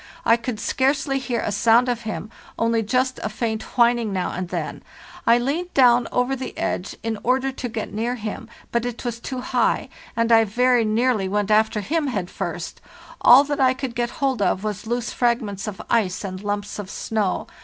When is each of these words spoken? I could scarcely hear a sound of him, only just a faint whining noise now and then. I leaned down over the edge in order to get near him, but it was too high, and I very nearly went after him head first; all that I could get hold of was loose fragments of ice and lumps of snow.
I 0.25 0.35
could 0.35 0.59
scarcely 0.59 1.19
hear 1.19 1.41
a 1.41 1.51
sound 1.51 1.87
of 1.87 2.01
him, 2.09 2.31
only 2.57 2.81
just 2.81 3.19
a 3.21 3.29
faint 3.29 3.61
whining 3.77 4.07
noise 4.11 4.15
now 4.15 4.31
and 4.31 4.49
then. 4.49 4.83
I 5.27 5.37
leaned 5.37 5.75
down 5.75 6.07
over 6.11 6.35
the 6.35 6.57
edge 6.57 6.95
in 7.03 7.19
order 7.21 7.51
to 7.51 7.69
get 7.69 7.93
near 7.93 8.15
him, 8.15 8.49
but 8.71 8.83
it 8.83 9.05
was 9.05 9.19
too 9.19 9.41
high, 9.41 9.89
and 10.15 10.31
I 10.31 10.43
very 10.43 10.85
nearly 10.85 11.27
went 11.27 11.51
after 11.51 11.81
him 11.81 12.07
head 12.07 12.31
first; 12.31 12.81
all 13.21 13.43
that 13.43 13.59
I 13.59 13.75
could 13.75 13.93
get 13.93 14.09
hold 14.09 14.41
of 14.41 14.63
was 14.63 14.87
loose 14.87 15.11
fragments 15.11 15.67
of 15.67 15.79
ice 15.87 16.23
and 16.23 16.41
lumps 16.43 16.79
of 16.79 16.89
snow. 16.89 17.45